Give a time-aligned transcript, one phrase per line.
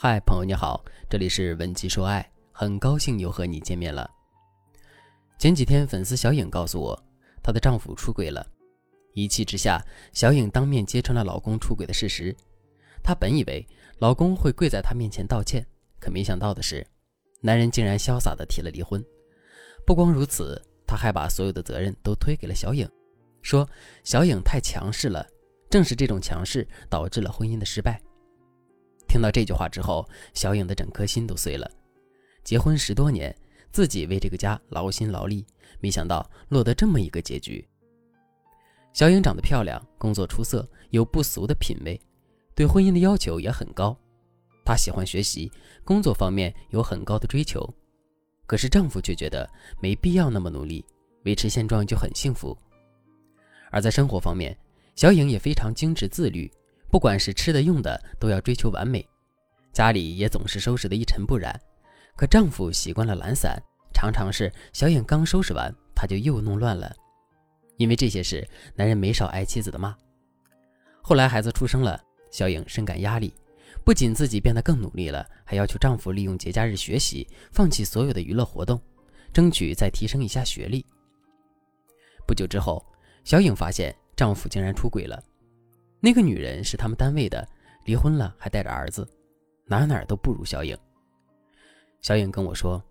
[0.00, 4.08] 嗨，朋友你好，这里是文姬说爱，很高兴又和你见面了。
[5.40, 7.04] 前几天，粉丝小颖告诉我，
[7.42, 8.46] 她的丈夫出轨了。
[9.12, 12.32] 一气之下，小颖当面揭穿了老公出轨的事实。
[13.02, 13.66] 她本以为
[13.98, 15.66] 老公会跪在她面前道歉，
[15.98, 16.86] 可没想到的是，
[17.40, 19.04] 男人竟然潇洒地提了离婚。
[19.84, 22.88] 不光如此，他还把所有的责任都推给了小颖，
[23.42, 23.68] 说
[24.04, 25.26] 小颖太强势了，
[25.68, 28.00] 正是这种强势导致了婚姻的失败。
[29.08, 31.68] 听到这句话之后，小颖的整颗心都碎了。
[32.44, 33.34] 结婚十多年，
[33.72, 35.44] 自己为这个家劳心劳力，
[35.80, 37.66] 没想到落得这么一个结局。
[38.92, 41.98] 小颖长得漂亮，工作出色，有不俗的品味，
[42.54, 43.96] 对婚姻的要求也很高。
[44.64, 45.50] 她喜欢学习，
[45.84, 47.68] 工作方面有很高的追求。
[48.46, 49.48] 可是丈夫却觉得
[49.80, 50.84] 没必要那么努力，
[51.24, 52.56] 维持现状就很幸福。
[53.70, 54.56] 而在生活方面，
[54.94, 56.50] 小颖也非常精致自律。
[56.90, 59.06] 不管是吃的用的，都要追求完美，
[59.72, 61.58] 家里也总是收拾得一尘不染。
[62.16, 63.56] 可丈夫习惯了懒散，
[63.92, 66.92] 常常是小颖刚收拾完，他就又弄乱了。
[67.76, 69.96] 因为这些事，男人没少挨妻子的骂。
[71.00, 73.32] 后来孩子出生了，小颖深感压力，
[73.84, 78.80] 不仅自己变得更努力了，还要求丈夫利用节假日学习，放弃所有的娱乐活动，
[79.32, 80.84] 争取再提升一下学历。
[82.26, 82.84] 不久之后，
[83.24, 85.22] 小颖发现丈夫竟然出轨了。
[86.00, 87.46] 那个女人是他们单位的，
[87.84, 89.06] 离婚了还带着儿子，
[89.66, 90.76] 哪哪都不如小颖。
[92.00, 92.82] 小颖跟我说：“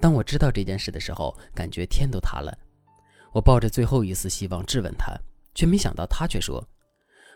[0.00, 2.56] 当我知道这件事的时候，感觉天都塌了。
[3.32, 5.14] 我抱着最后一丝希望质问他，
[5.54, 6.66] 却没想到他却说：‘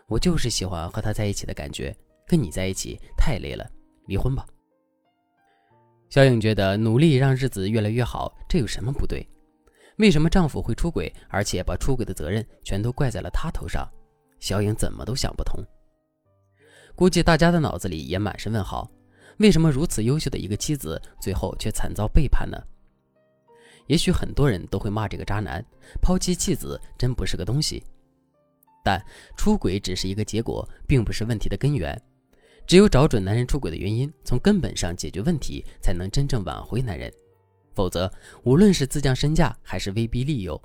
[0.09, 1.95] 我就是喜欢和他在一起的感觉，
[2.25, 3.69] 跟你在一起太累了，
[4.07, 4.45] 离婚吧。’”
[6.09, 9.25] 小颖觉得努力让日子越来越好，这有什么不对？
[9.97, 13.87] 为什么丈夫会出轨，而且把出轨的责任全都怪在了她头上？
[14.41, 15.63] 小颖怎么都想不通，
[16.95, 18.89] 估计大家的脑子里也满是问号：
[19.37, 22.57] 为什么如此优秀的一个妻子，最后却惨遭背叛呢？
[23.85, 25.63] 也许很多人都会骂这个渣男，
[26.01, 27.83] 抛弃妻子真不是个东西。
[28.83, 28.99] 但
[29.37, 31.99] 出轨只是一个结果，并不是问题的根源。
[32.65, 37.11] 只有找准男人出轨的原因，从根本上解决问题，才能真正挽回男人。
[37.75, 38.11] 否则，
[38.43, 40.59] 无论是自降身价，还是威逼利诱，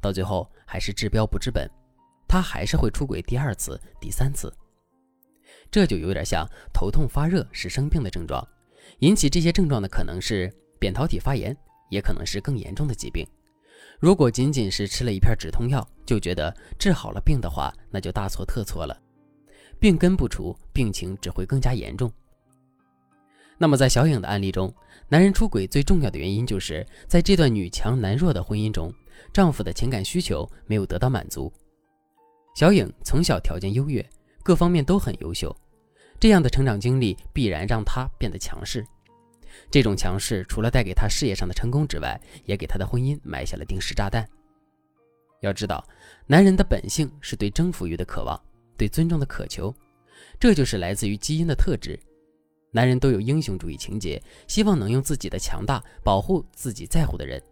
[0.00, 1.70] 到最后还是治标不治本。
[2.32, 4.50] 他还是会出轨第二次、第三次，
[5.70, 8.42] 这就有点像头痛发热是生病的症状，
[9.00, 11.54] 引起这些症状的可能是扁桃体发炎，
[11.90, 13.26] 也可能是更严重的疾病。
[14.00, 18.98] 如果仅仅是吃了一片止痛药就觉得治好了病的话，那就大错特错了，
[19.78, 22.10] 病根不除，病情只会更加严重。
[23.58, 24.74] 那么在小颖的案例中，
[25.06, 28.90] 男人出轨最重要的原因就是在这段女强男弱的婚姻中，
[29.34, 31.52] 丈夫的情感需求没有得到满足。
[32.54, 34.06] 小颖从小条件优越，
[34.42, 35.54] 各方面都很优秀，
[36.20, 38.86] 这样的成长经历必然让她变得强势。
[39.70, 44.28] 这种强势除了带给她事业上的成功之外，也给她的婚姻埋下了定时炸弹。
[45.40, 45.84] 要知道，
[46.26, 48.40] 男人的本性是对征服欲的渴望，
[48.76, 49.74] 对尊重的渴求，
[50.38, 51.98] 这就是来自于基因的特质。
[52.70, 57.42] 男人都有英雄主义情节，希望能用自己的强大保护自己在乎的人。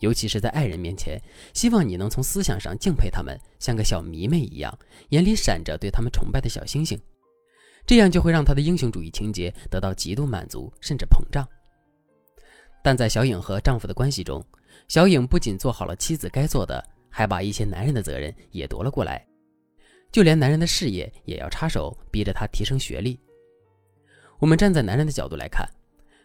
[0.00, 1.20] 尤其是在爱人面前，
[1.54, 4.76] 希望你能从思想上敬佩他们，像个小迷妹一样，
[5.10, 7.00] 眼里闪着对他们崇拜的小星星，
[7.86, 11.46] 这样就会让他的英雄主义情节得到极度满足，甚至膨胀。
[12.82, 14.44] 但在小颖和丈夫的关系中，
[14.88, 19.24] 小颖不仅做好了妻子该做的，还把一些男人的责任也夺了过来，
[20.10, 23.20] 就连男人的事业也要插手，逼着他提升学历。
[24.38, 25.68] 我们站在男人的角度来看，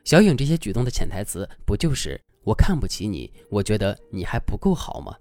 [0.06, 2.18] 小颖这些举动的潜台词不就是？
[2.46, 5.16] 我看不起你，我觉得你还不够好吗？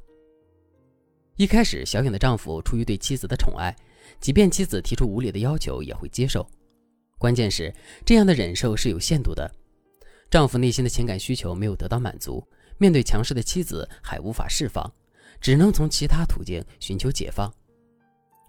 [1.36, 3.74] 一开始，小颖的丈夫出于对妻子的宠爱，
[4.20, 6.46] 即便妻子提出无理的要求也会接受。
[7.18, 7.74] 关键是
[8.04, 9.50] 这样的忍受是有限度的，
[10.30, 12.46] 丈夫内心的情感需求没有得到满足，
[12.76, 14.92] 面对强势的妻子还无法释放，
[15.40, 17.50] 只能从其他途径寻求解放。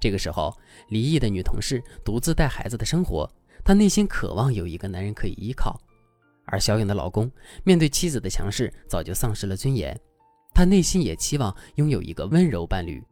[0.02, 0.54] 这个时候，
[0.90, 3.28] 离异的女同事独自带孩子的生活，
[3.64, 5.80] 她内心渴望有一个男人可以依靠。
[6.46, 7.32] 而小颖的老公
[7.64, 10.00] 面对妻子的强势，早就丧失了尊严。
[10.54, 13.04] 他内心也期望拥有一个温柔伴侣，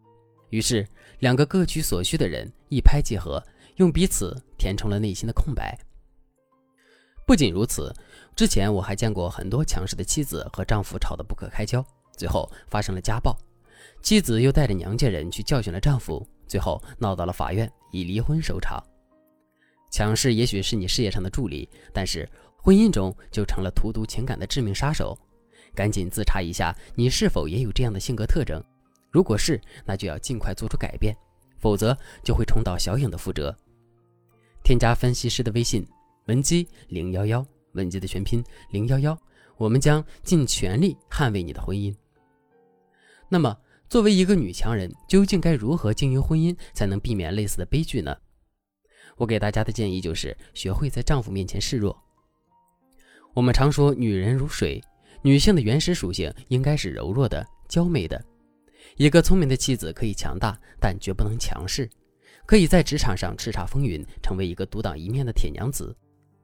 [0.49, 0.87] 于是
[1.19, 3.43] 两个各取所需的人一拍即合，
[3.75, 5.77] 用彼此填充了内心的空白。
[7.25, 7.93] 不仅如此，
[8.35, 13.37] 之前我还见过很多强势的妻子和丈夫吵得不可开交，最后发生了家暴，
[14.01, 18.81] 妻子又带着娘家人去教训了丈夫，最后闹到了法院，以离婚收场。
[19.91, 22.29] 强势也许是你事业上的助力，但是。
[22.63, 25.19] 婚姻中就成了荼毒情感的致命杀手，
[25.75, 28.63] 赶紧自查一下，你是否也有这样的性格特征？
[29.11, 31.13] 如果是，那就要尽快做出改变，
[31.59, 33.53] 否则就会重蹈小颖的覆辙。
[34.63, 35.85] 添加分析师的微信
[36.27, 39.17] 文姬零幺幺，文姬的全拼零幺幺，
[39.57, 41.93] 我们将尽全力捍卫你的婚姻。
[43.27, 43.57] 那么，
[43.89, 48.15] 作为一个女强人，究竟该如何经营婚姻，才能避免类似的悲剧呢？
[49.17, 52.02] 我给大家的建议就是学会在丈夫面前示弱。
[53.33, 54.79] 我们常说女人如水，
[55.23, 58.23] 女性的原始属性应该是柔弱的、娇媚的。
[58.95, 61.87] 一个聪明的妻子可以强大，但绝不能强势；
[62.45, 65.95] 可以在职场上叱咤风云，成为一个独当一面的铁娘子。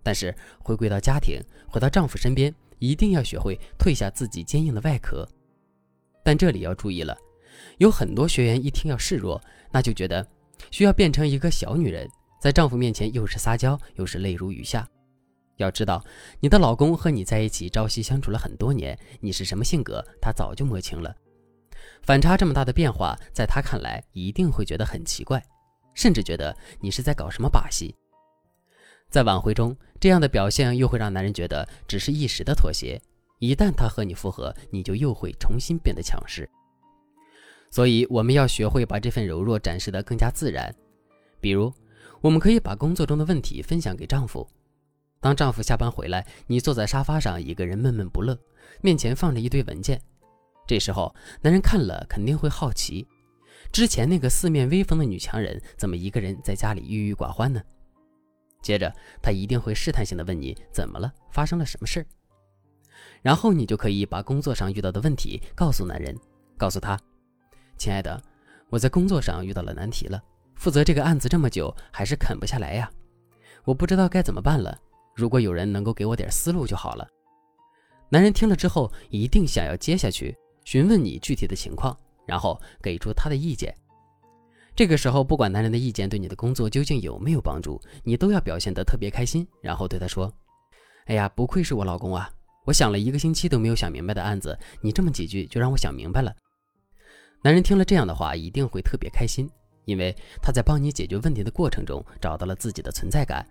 [0.01, 5.27] 但是回归到家庭，回到丈夫身边，一定要学会褪下自己坚硬的外壳。
[6.23, 7.15] 但这里要注意了，
[7.77, 9.39] 有很多学员一听要示弱，
[9.71, 10.25] 那就觉得
[10.71, 12.09] 需要变成一个小女人。
[12.41, 14.89] 在丈夫面前，又是撒娇，又是泪如雨下。
[15.59, 16.03] 要知道，
[16.39, 21.13] 你的老公和你在一起朝夕相处了很多年，你是什么性格，他早就摸清了。
[22.01, 25.43] 反差这么大的变化，在他看来一定会觉得很奇怪，
[25.93, 27.93] 甚至觉得你是在搞什么把戏。
[29.09, 32.99] 在挽回中，这样的表现又会让男人觉得只是一时的妥协。
[33.39, 36.49] 一旦他和你复合，你就又会重新变得强势。
[37.69, 40.73] 所以，我们要学会把这份柔弱展示得更加自然，
[41.41, 41.73] 比如。
[42.21, 44.45] 我们可以把工作中的问题分享给丈夫。
[45.21, 48.37] 当丈夫下班回来，你坐在沙发上一个人闷闷不乐，
[48.81, 50.01] 面前放着一堆文件。
[50.65, 53.05] 这时候，男人看了肯定会好奇：
[53.71, 57.61] 之前那个四面威风的女强人，怎么一个人在家里郁郁寡欢呢？
[58.61, 61.11] 接着，他一定会试探性的问你：怎么了？
[61.31, 62.05] 发生了什么事
[63.21, 66.17] 然后你就可以把工作上遇到的问题告诉男人，
[66.57, 66.97] 告诉他
[67.77, 68.21] ：“亲爱的，
[68.69, 70.21] 我在工作上遇到了难题了。”
[70.55, 72.89] 负责这个案子这么久，还是啃不下来呀！
[73.63, 74.77] 我不知道该怎么办了。
[75.19, 77.05] 如果有人能够给我点思路就好了。
[78.09, 80.33] 男人听了之后，一定想要接下去
[80.63, 81.93] 询问你具体的情况，
[82.25, 83.75] 然后给出他的意见。
[84.73, 90.33] 这个时候，不管男人的意见对你的工作究竟有没有帮助，你都要表现得特别开心，然后对他说
[91.07, 92.31] ：“哎呀，不愧是我老公啊！
[92.65, 96.33] 我想了一个星期都没有想明白的案子，你这么几句就让我想明白了。”
[97.43, 99.49] 男人听了这样的话，一定会特别开心。
[99.85, 103.43] 因为他在帮你解决问题的过程中找到了自己的存在感，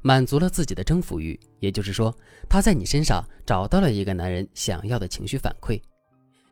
[0.00, 2.14] 满足了自己的征服欲，也就是说，
[2.48, 5.80] 他在你身上找到了一个男人想要的情绪反馈。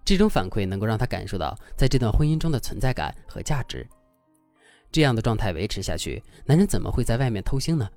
[0.04, 3.86] 这种反馈能够让他感受到在这段婚姻中的存在感和价值。
[4.92, 7.88] 这样的状态维持下去，男人怎么会在外面偷腥呢？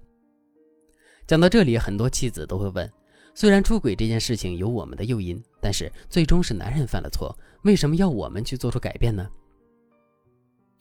[1.25, 2.92] 讲到这里，很多妻子都会问：
[3.34, 9.28] 虽然出轨这件事情有我们的诱因，但是最终是男人犯了错，为什么要我们去做出改变呢？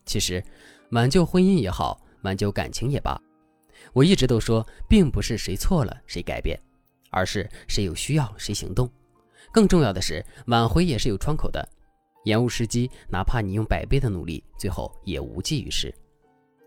[0.05, 0.45] 其实，
[0.91, 3.19] 挽救婚姻也好，挽救感情也罢，
[3.93, 6.59] 我一直都说，并不是谁错了谁改变，
[7.11, 8.91] 而是谁有需要谁行动。
[9.53, 11.67] 更重要的是，挽回也是有窗口的，
[12.25, 15.95] 延误时机，哪怕你用百倍的努力，最后也无济于事。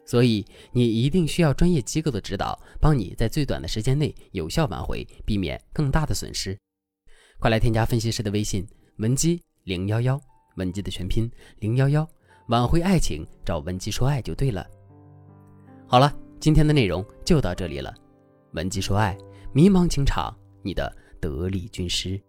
[0.05, 6.55] 所以，你一定需要专业机构的指导，帮你在最短的时间内有效挽回，避免更大的损失。
[7.39, 8.67] 快来添加分析师的微信：
[8.97, 10.21] 文姬零幺幺，
[10.57, 11.27] 文姬的全拼
[11.57, 12.07] 零幺幺。
[12.49, 14.63] 挽回爱情，找文姬说爱就对了。
[15.87, 17.93] 好了，今天的内容就到这里了。
[18.51, 19.17] 文姬说爱，
[19.53, 22.21] 迷茫情场，你的得力军师。